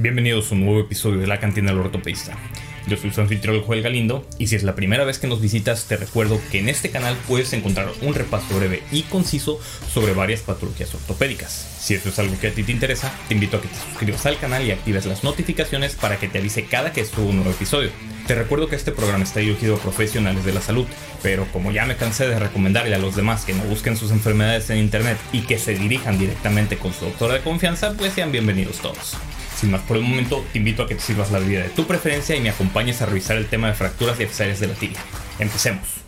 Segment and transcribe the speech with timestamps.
[0.00, 2.38] Bienvenidos a un nuevo episodio de La Cantina del Ortopedista.
[2.86, 5.86] Yo soy su anfitrión Joel Galindo y si es la primera vez que nos visitas
[5.86, 9.58] te recuerdo que en este canal puedes encontrar un repaso breve y conciso
[9.92, 11.50] sobre varias patologías ortopédicas.
[11.80, 14.24] Si eso es algo que a ti te interesa, te invito a que te suscribas
[14.26, 17.50] al canal y actives las notificaciones para que te avise cada que subo un nuevo
[17.50, 17.90] episodio.
[18.28, 20.86] Te recuerdo que este programa está dirigido a profesionales de la salud,
[21.24, 24.70] pero como ya me cansé de recomendarle a los demás que no busquen sus enfermedades
[24.70, 28.76] en internet y que se dirijan directamente con su doctor de confianza, pues sean bienvenidos
[28.76, 29.16] todos.
[29.58, 31.84] Sin más por el momento, te invito a que te sirvas la bebida de tu
[31.84, 34.22] preferencia y me acompañes a revisar el tema de fracturas y
[34.60, 35.00] de la tibia.
[35.40, 36.07] Empecemos.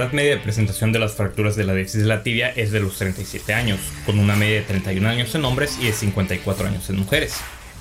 [0.00, 3.52] Edad media de presentación de las fracturas de la la tibia es de los 37
[3.54, 7.36] años, con una media de 31 años en hombres y de 54 años en mujeres.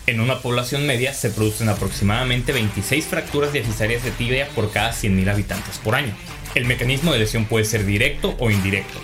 [0.06, 5.30] En una población media se producen aproximadamente 26 fracturas diafisarias de tibia por cada 100.000
[5.30, 6.14] habitantes por año.
[6.56, 9.00] El mecanismo de lesión puede ser directo o indirecto,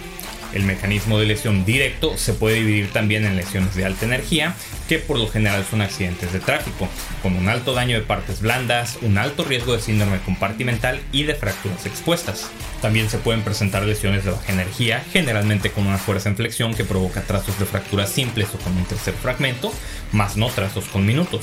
[0.56, 4.56] el mecanismo de lesión directo se puede dividir también en lesiones de alta energía,
[4.88, 6.88] que por lo general son accidentes de tráfico,
[7.22, 11.36] con un alto daño de partes blandas, un alto riesgo de síndrome compartimental y de
[11.36, 12.50] fracturas expuestas.
[12.82, 16.86] También se pueden presentar lesiones de baja energía, generalmente con una fuerza en flexión que
[16.86, 19.72] provoca trazos de fracturas simples o con un tercer fragmento,
[20.12, 21.42] más no trazos con minutos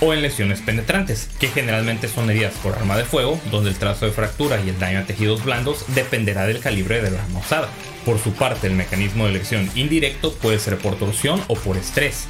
[0.00, 4.06] o en lesiones penetrantes, que generalmente son heridas por arma de fuego, donde el trazo
[4.06, 7.68] de fractura y el daño a tejidos blandos dependerá del calibre del arma usada.
[8.04, 12.26] Por su parte, el mecanismo de lesión indirecto puede ser por torsión o por estrés,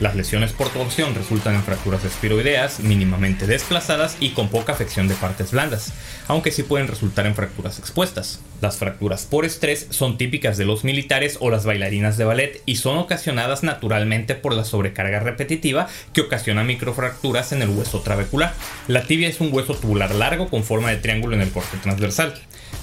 [0.00, 5.14] las lesiones por torsión resultan en fracturas espiroideas mínimamente desplazadas y con poca afección de
[5.14, 5.92] partes blandas,
[6.28, 8.40] aunque sí pueden resultar en fracturas expuestas.
[8.60, 12.76] Las fracturas por estrés son típicas de los militares o las bailarinas de ballet y
[12.76, 18.54] son ocasionadas naturalmente por la sobrecarga repetitiva que ocasiona microfracturas en el hueso trabecular.
[18.86, 22.34] La tibia es un hueso tubular largo con forma de triángulo en el corte transversal.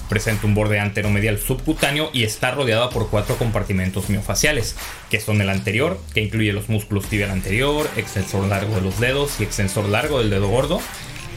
[0.08, 4.76] Presenta un borde anteromedial subcutáneo y está rodeada por cuatro compartimentos miofaciales,
[5.10, 9.40] que son el anterior, que incluye los músculos tibial anterior, extensor largo de los dedos
[9.40, 10.80] y extensor largo del dedo gordo,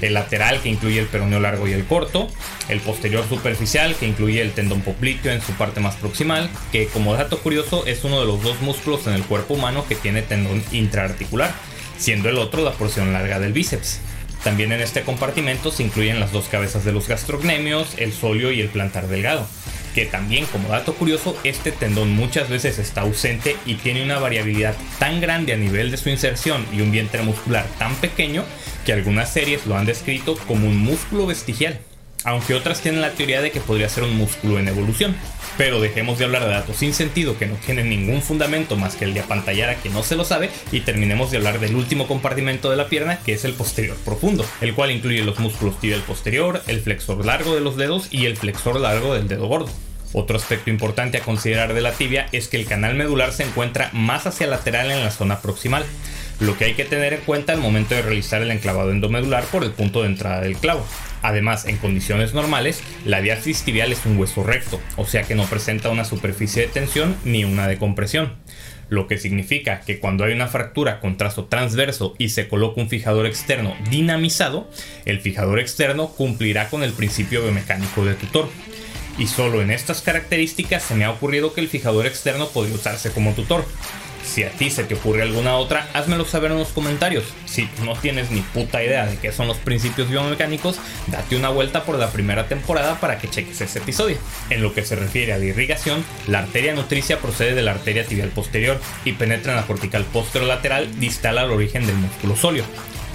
[0.02, 2.28] el lateral que incluye el peroneo largo y el corto,
[2.69, 7.13] el posterior superficial que incluye el tendón popliteo en su parte más proximal, que como
[7.13, 10.63] dato curioso es uno de los dos músculos en el cuerpo humano que tiene tendón
[10.72, 11.53] intraarticular,
[11.97, 14.00] siendo el otro la porción larga del bíceps.
[14.44, 18.61] También en este compartimento se incluyen las dos cabezas de los gastrocnemios, el solio y
[18.61, 19.45] el plantar delgado.
[19.94, 24.75] Que también, como dato curioso, este tendón muchas veces está ausente y tiene una variabilidad
[24.97, 28.44] tan grande a nivel de su inserción y un vientre muscular tan pequeño
[28.85, 31.79] que algunas series lo han descrito como un músculo vestigial
[32.24, 35.16] aunque otras tienen la teoría de que podría ser un músculo en evolución.
[35.57, 39.06] Pero dejemos de hablar de datos sin sentido que no tienen ningún fundamento más que
[39.06, 42.08] el de apantallar a quien no se lo sabe y terminemos de hablar del último
[42.08, 46.02] compartimento de la pierna que es el posterior profundo, el cual incluye los músculos tibial
[46.02, 49.69] posterior, el flexor largo de los dedos y el flexor largo del dedo gordo.
[50.12, 53.90] Otro aspecto importante a considerar de la tibia es que el canal medular se encuentra
[53.94, 55.86] más hacia lateral en la zona proximal,
[56.40, 59.64] lo que hay que tener en cuenta al momento de realizar el enclavado endomedular por
[59.64, 60.86] el punto de entrada del clavo.
[61.22, 65.46] Además, en condiciones normales, la diástasis tibial es un hueso recto, o sea que no
[65.46, 68.36] presenta una superficie de tensión ni una de compresión,
[68.90, 72.90] lo que significa que cuando hay una fractura con trazo transverso y se coloca un
[72.90, 74.70] fijador externo dinamizado,
[75.06, 78.50] el fijador externo cumplirá con el principio biomecánico de tutor.
[79.19, 83.12] Y solo en estas características se me ha ocurrido que el fijador externo podría usarse
[83.12, 83.66] como tutor.
[84.24, 87.25] Si a ti se te ocurre alguna otra, házmelo saber en los comentarios.
[87.46, 90.78] Si no tienes ni puta idea de qué son los principios biomecánicos,
[91.08, 94.18] date una vuelta por la primera temporada para que cheques ese episodio.
[94.50, 98.06] En lo que se refiere a la irrigación, la arteria nutricia procede de la arteria
[98.06, 102.63] tibial posterior y penetra en la cortical posterolateral distal al origen del músculo sóleo.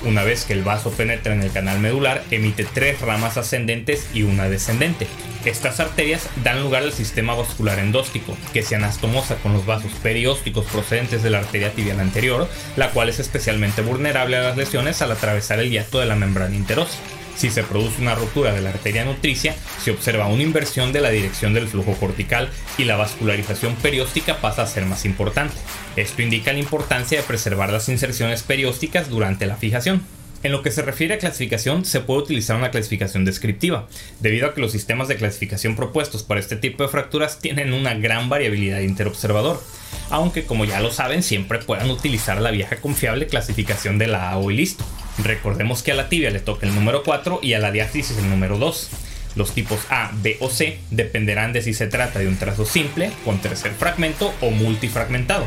[0.05, 4.23] Una vez que el vaso penetra en el canal medular, emite tres ramas ascendentes y
[4.23, 5.07] una descendente.
[5.47, 10.67] Estas arterias dan lugar al sistema vascular endóstico, que se anastomosa con los vasos periósticos
[10.67, 15.13] procedentes de la arteria tibial anterior, la cual es especialmente vulnerable a las lesiones al
[15.13, 17.01] atravesar el hiato de la membrana interósea.
[17.37, 21.11] Si se produce una ruptura de la arteria nutricia, se observa una inversión de la
[21.11, 22.49] dirección del flujo cortical
[22.79, 25.57] y la vascularización perióstica pasa a ser más importante.
[25.97, 30.03] Esto indica la importancia de preservar las inserciones periósticas durante la fijación.
[30.45, 33.89] En lo que se refiere a clasificación, se puede utilizar una clasificación descriptiva,
[34.21, 37.95] debido a que los sistemas de clasificación propuestos para este tipo de fracturas tienen una
[37.95, 39.63] gran variabilidad interobservador,
[40.11, 44.51] aunque como ya lo saben, siempre puedan utilizar la vieja confiable clasificación de la AO
[44.51, 44.85] y listo.
[45.19, 48.29] Recordemos que a la tibia le toca el número 4 y a la diástasis el
[48.29, 48.91] número 2.
[49.37, 53.11] Los tipos A, B o C dependerán de si se trata de un trazo simple,
[53.25, 55.47] con tercer fragmento o multifragmentado.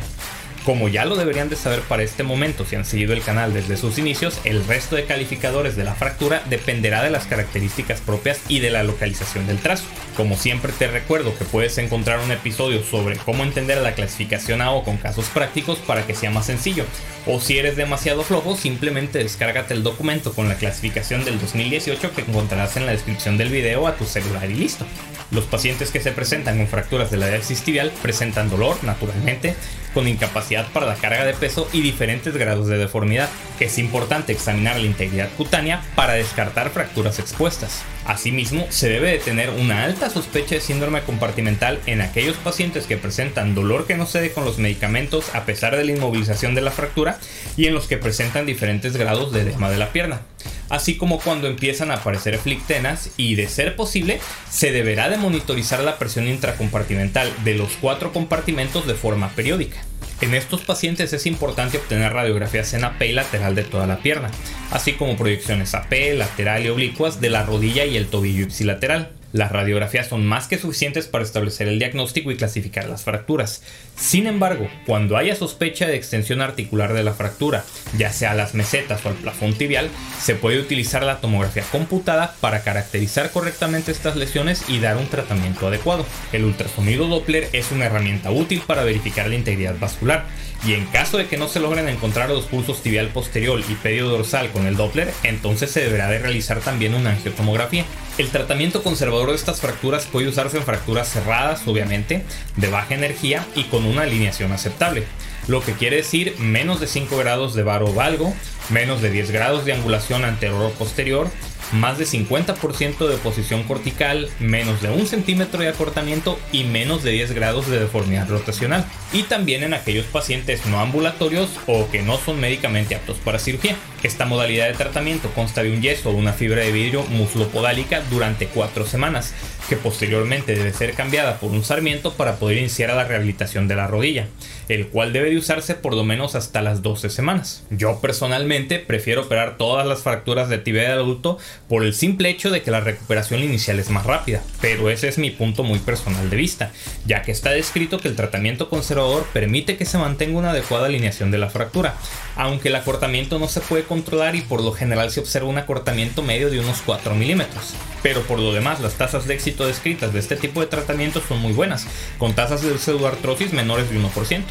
[0.68, 3.78] Como ya lo deberían de saber para este momento si han seguido el canal desde
[3.78, 8.60] sus inicios, el resto de calificadores de la fractura dependerá de las características propias y
[8.60, 9.86] de la localización del trazo.
[10.18, 14.84] Como siempre te recuerdo que puedes encontrar un episodio sobre cómo entender la clasificación AO
[14.84, 16.84] con casos prácticos para que sea más sencillo.
[17.25, 22.24] O si eres demasiado flojo, simplemente descárgate el documento con la clasificación del 2018 que
[22.24, 24.86] encontrarás en la descripción del video a tu celular y listo.
[25.30, 29.56] Los pacientes que se presentan con fracturas de la diálisis tibial presentan dolor, naturalmente,
[29.94, 33.30] con incapacidad para la carga de peso y diferentes grados de deformidad.
[33.60, 37.84] Es importante examinar la integridad cutánea para descartar fracturas expuestas.
[38.06, 42.96] Asimismo, se debe de tener una alta sospecha de síndrome compartimental en aquellos pacientes que
[42.96, 46.72] presentan dolor que no cede con los medicamentos a pesar de la inmovilización de la
[46.72, 47.20] fractura
[47.58, 50.22] y en los que presentan diferentes grados de edema de la pierna
[50.69, 54.19] así como cuando empiezan a aparecer flictenas y de ser posible
[54.50, 59.78] se deberá de monitorizar la presión intracompartimental de los cuatro compartimentos de forma periódica.
[60.19, 64.31] En estos pacientes es importante obtener radiografías en AP lateral de toda la pierna,
[64.72, 69.17] así como proyecciones AP, lateral y oblicuas de la rodilla y el tobillo ipsilateral.
[69.34, 73.62] Las radiografías son más que suficientes para establecer el diagnóstico y clasificar las fracturas.
[73.98, 77.66] Sin embargo, cuando haya sospecha de extensión articular de la fractura,
[77.98, 79.90] ya sea a las mesetas o al plafón tibial,
[80.22, 85.68] se puede utilizar la tomografía computada para caracterizar correctamente estas lesiones y dar un tratamiento
[85.68, 86.06] adecuado.
[86.32, 90.26] El ultrasonido Doppler es una herramienta útil para verificar la integridad vascular
[90.66, 94.08] y en caso de que no se logren encontrar los pulsos tibial posterior y pedio
[94.08, 97.86] dorsal con el Doppler, entonces se deberá de realizar también una angiotomografía.
[98.18, 102.25] El tratamiento conservador de estas fracturas puede usarse en fracturas cerradas, obviamente,
[102.56, 105.04] de baja energía y con una alineación aceptable,
[105.48, 108.34] lo que quiere decir menos de 5 grados de varo valgo,
[108.69, 111.30] menos de 10 grados de angulación anterior o posterior,
[111.74, 117.12] más de 50% de posición cortical, menos de 1 centímetro de acortamiento y menos de
[117.12, 118.86] 10 grados de deformidad rotacional.
[119.14, 123.75] Y también en aquellos pacientes no ambulatorios o que no son médicamente aptos para cirugía.
[124.04, 128.48] Esta modalidad de tratamiento consta de un yeso o una fibra de vidrio muslopodálica durante
[128.48, 129.34] 4 semanas,
[129.69, 133.88] que posteriormente debe ser cambiada por un sarmiento para poder iniciar la rehabilitación de la
[133.88, 134.28] rodilla,
[134.69, 137.64] el cual debe de usarse por lo menos hasta las 12 semanas.
[137.69, 141.38] Yo personalmente prefiero operar todas las fracturas de tibia de adulto
[141.68, 145.18] por el simple hecho de que la recuperación inicial es más rápida, pero ese es
[145.18, 146.71] mi punto muy personal de vista,
[147.06, 151.31] ya que está descrito que el tratamiento conservador permite que se mantenga una adecuada alineación
[151.31, 151.95] de la fractura,
[152.36, 156.21] aunque el acortamiento no se puede controlar y por lo general se observa un acortamiento
[156.21, 157.74] medio de unos 4 milímetros.
[158.04, 161.39] Pero por lo demás, las tasas de éxito descritas de este tipo de tratamientos son
[161.39, 161.88] muy buenas,
[162.18, 164.44] con tasas de pseudoartrosis menores de 1%.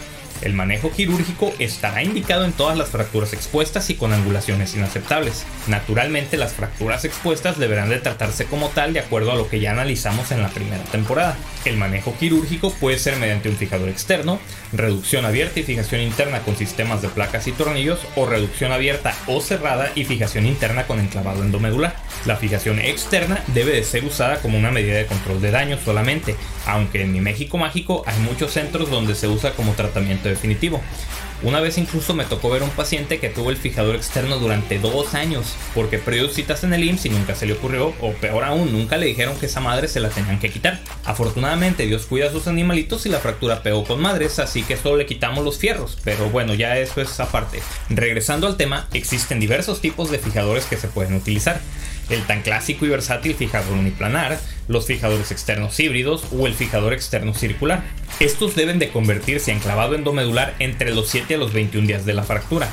[0.43, 5.45] El manejo quirúrgico estará indicado en todas las fracturas expuestas y con angulaciones inaceptables.
[5.67, 9.73] Naturalmente las fracturas expuestas deberán de tratarse como tal de acuerdo a lo que ya
[9.73, 11.37] analizamos en la primera temporada.
[11.65, 14.39] El manejo quirúrgico puede ser mediante un fijador externo,
[14.73, 19.41] reducción abierta y fijación interna con sistemas de placas y tornillos o reducción abierta o
[19.41, 21.97] cerrada y fijación interna con enclavado endomedular.
[22.25, 26.37] La fijación externa debe de ser usada como una medida de control de daño solamente,
[26.67, 30.83] aunque en mi México mágico hay muchos centros donde se usa como tratamiento definitivo.
[31.43, 35.15] Una vez incluso me tocó ver un paciente que tuvo el fijador externo durante dos
[35.15, 38.73] años porque perdió citas en el IMSS y nunca se le ocurrió, o peor aún,
[38.73, 40.81] nunca le dijeron que esa madre se la tenían que quitar.
[41.05, 44.97] Afortunadamente Dios cuida a sus animalitos y la fractura pegó con madres, así que solo
[44.97, 47.61] le quitamos los fierros, pero bueno, ya eso es aparte.
[47.91, 51.61] Regresando al tema, existen diversos tipos de fijadores que se pueden utilizar
[52.11, 57.35] el tan clásico y versátil fijador uniplanar, los fijadores externos híbridos o el fijador externo
[57.35, 57.83] circular.
[58.21, 62.15] Estos deben de convertirse en clavado endomedular entre los 7 a los 21 días de
[62.15, 62.69] la fractura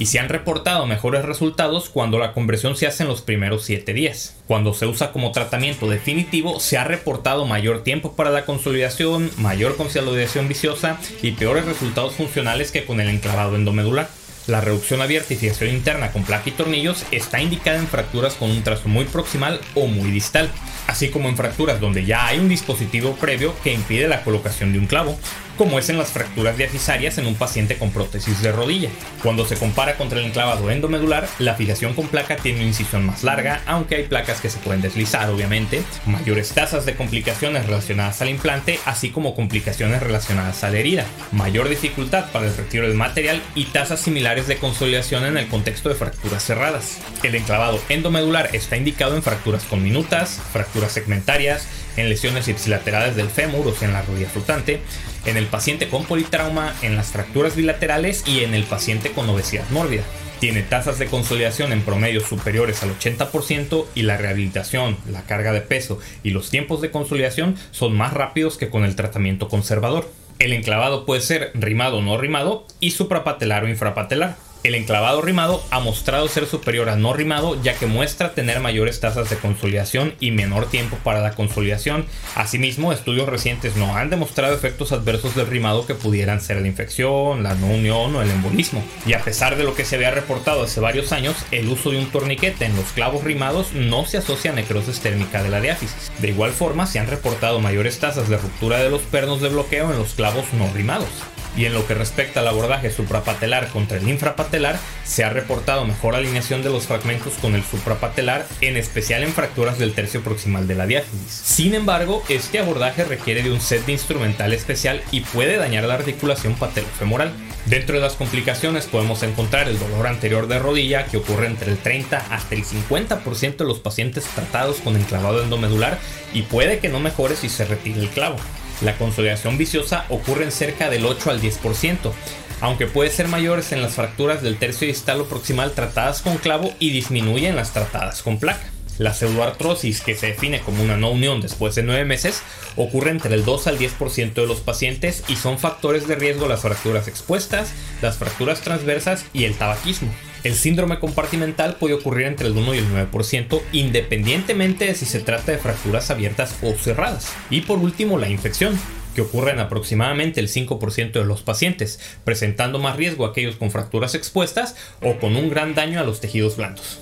[0.00, 3.92] y se han reportado mejores resultados cuando la conversión se hace en los primeros 7
[3.92, 4.34] días.
[4.46, 9.76] Cuando se usa como tratamiento definitivo, se ha reportado mayor tiempo para la consolidación, mayor
[9.76, 14.08] consolidación viciosa y peores resultados funcionales que con el enclavado endomedular.
[14.50, 18.50] La reducción abierta y fijación interna con placa y tornillos está indicada en fracturas con
[18.50, 20.50] un trazo muy proximal o muy distal,
[20.88, 24.80] así como en fracturas donde ya hay un dispositivo previo que impide la colocación de
[24.80, 25.16] un clavo,
[25.60, 28.88] como es en las fracturas diafisarias en un paciente con prótesis de rodilla.
[29.22, 33.24] Cuando se compara contra el enclavado endomedular, la fijación con placa tiene una incisión más
[33.24, 38.30] larga, aunque hay placas que se pueden deslizar, obviamente, mayores tasas de complicaciones relacionadas al
[38.30, 43.42] implante, así como complicaciones relacionadas a la herida, mayor dificultad para el retiro del material
[43.54, 47.00] y tasas similares de consolidación en el contexto de fracturas cerradas.
[47.22, 53.28] El enclavado endomedular está indicado en fracturas con minutas, fracturas segmentarias, en lesiones ipsilaterales del
[53.28, 54.80] fémur o sea en la rodilla flotante,
[55.26, 59.68] en el paciente con politrauma, en las fracturas bilaterales y en el paciente con obesidad
[59.70, 60.04] mórbida.
[60.40, 65.60] Tiene tasas de consolidación en promedio superiores al 80% y la rehabilitación, la carga de
[65.60, 70.10] peso y los tiempos de consolidación son más rápidos que con el tratamiento conservador.
[70.38, 74.36] El enclavado puede ser rimado o no rimado y suprapatelar o infrapatelar.
[74.62, 79.00] El enclavado rimado ha mostrado ser superior a no rimado ya que muestra tener mayores
[79.00, 82.04] tasas de consolidación y menor tiempo para la consolidación.
[82.34, 87.42] Asimismo, estudios recientes no han demostrado efectos adversos del rimado que pudieran ser la infección,
[87.42, 88.84] la no unión o el embolismo.
[89.06, 91.98] Y a pesar de lo que se había reportado hace varios años, el uso de
[91.98, 96.12] un torniquete en los clavos rimados no se asocia a necrosis térmica de la diáfisis.
[96.18, 99.90] De igual forma, se han reportado mayores tasas de ruptura de los pernos de bloqueo
[99.90, 101.08] en los clavos no rimados
[101.56, 106.14] y en lo que respecta al abordaje suprapatelar contra el infrapatelar, se ha reportado mejor
[106.14, 110.74] alineación de los fragmentos con el suprapatelar, en especial en fracturas del tercio proximal de
[110.74, 111.32] la diáfisis.
[111.32, 115.94] Sin embargo, este abordaje requiere de un set de instrumental especial y puede dañar la
[115.94, 117.32] articulación patelofemoral.
[117.66, 121.78] Dentro de las complicaciones podemos encontrar el dolor anterior de rodilla que ocurre entre el
[121.78, 125.98] 30 hasta el 50% de los pacientes tratados con enclavado endomedular
[126.32, 128.36] y puede que no mejore si se retire el clavo.
[128.82, 132.12] La consolidación viciosa ocurre en cerca del 8 al 10%,
[132.60, 136.72] aunque puede ser mayores en las fracturas del tercio distal o proximal tratadas con clavo
[136.78, 138.70] y disminuye en las tratadas con placa.
[138.98, 142.42] La pseudoartrosis, que se define como una no unión después de 9 meses,
[142.76, 146.60] ocurre entre el 2 al 10% de los pacientes y son factores de riesgo las
[146.60, 147.72] fracturas expuestas,
[148.02, 150.12] las fracturas transversas y el tabaquismo.
[150.42, 155.20] El síndrome compartimental puede ocurrir entre el 1 y el 9% independientemente de si se
[155.20, 157.34] trata de fracturas abiertas o cerradas.
[157.50, 158.78] Y por último, la infección
[159.14, 163.70] que ocurre en aproximadamente el 5% de los pacientes, presentando más riesgo a aquellos con
[163.70, 167.00] fracturas expuestas o con un gran daño a los tejidos blandos.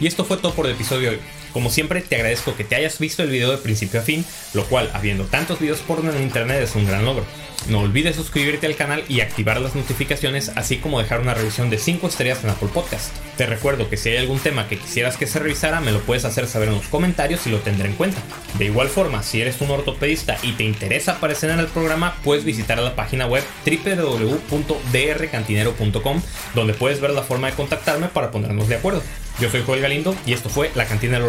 [0.00, 1.22] Y esto fue todo por el episodio de hoy.
[1.52, 4.64] Como siempre, te agradezco que te hayas visto el video de principio a fin, lo
[4.66, 7.24] cual, habiendo tantos videos porno en internet, es un gran logro.
[7.68, 11.76] No olvides suscribirte al canal y activar las notificaciones, así como dejar una revisión de
[11.78, 13.14] 5 estrellas en Apple Podcast.
[13.36, 16.24] Te recuerdo que si hay algún tema que quisieras que se revisara, me lo puedes
[16.24, 18.22] hacer saber en los comentarios y lo tendré en cuenta.
[18.58, 22.44] De igual forma, si eres un ortopedista y te interesa aparecer en el programa, puedes
[22.44, 26.22] visitar la página web www.drcantinero.com,
[26.54, 29.02] donde puedes ver la forma de contactarme para ponernos de acuerdo.
[29.38, 31.22] Yo soy Joel Galindo y esto fue La Cantina del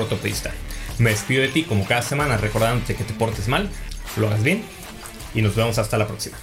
[0.98, 3.70] Me despido de ti como cada semana recordándote que te portes mal,
[4.18, 4.64] lo hagas bien
[5.34, 6.38] y nos vemos hasta la próxima.